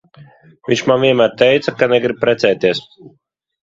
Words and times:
Viņš 0.71 0.83
man 0.93 1.03
vienmēr 1.05 1.37
teica, 1.43 1.77
ka 1.83 1.93
negrib 1.95 2.25
precēties. 2.27 2.87